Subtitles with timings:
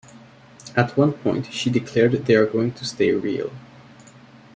[0.75, 3.51] At one point she declared they are going to stay real...